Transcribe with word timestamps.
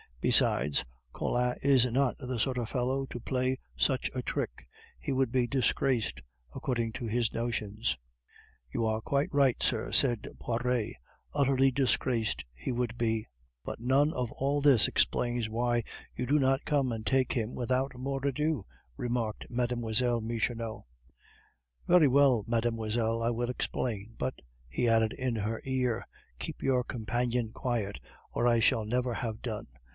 Besides, 0.19 0.83
Collin 1.13 1.55
is 1.63 1.85
not 1.91 2.17
the 2.19 2.39
sort 2.39 2.57
of 2.59 2.69
fellow 2.69 3.05
to 3.07 3.19
play 3.19 3.57
such 3.75 4.09
a 4.15 4.21
trick; 4.21 4.67
he 4.99 5.11
would 5.11 5.31
be 5.31 5.47
disgraced, 5.47 6.21
according 6.55 6.91
to 6.93 7.05
his 7.05 7.33
notions." 7.33 7.97
"You 8.71 8.85
are 8.85 9.01
quite 9.01 9.29
right, 9.33 9.61
sir," 9.61 9.91
said 9.91 10.27
Poiret, 10.39 10.95
"utterly 11.33 11.71
disgraced 11.71 12.43
he 12.55 12.71
would 12.71 12.97
be." 12.99 13.27
"But 13.63 13.79
none 13.79 14.13
of 14.13 14.31
all 14.33 14.61
this 14.61 14.87
explains 14.87 15.49
why 15.49 15.83
you 16.15 16.27
do 16.27 16.37
not 16.37 16.65
come 16.65 16.91
and 16.91 17.05
take 17.05 17.33
him 17.33 17.53
without 17.55 17.95
more 17.95 18.23
ado," 18.25 18.65
remarked 18.97 19.47
Mlle. 19.49 20.21
Michonneau. 20.21 20.85
"Very 21.87 22.07
well, 22.07 22.43
mademoiselle, 22.47 23.23
I 23.23 23.29
will 23.31 23.49
explain 23.49 24.15
but," 24.19 24.35
he 24.67 24.87
added 24.87 25.13
in 25.13 25.35
her 25.37 25.61
ear, 25.63 26.07
"keep 26.39 26.61
your 26.61 26.83
companion 26.83 27.51
quiet, 27.51 27.99
or 28.31 28.47
I 28.47 28.59
shall 28.59 28.85
never 28.85 29.13
have 29.15 29.41
done. 29.43 29.67